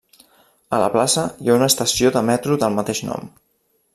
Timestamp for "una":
1.59-1.69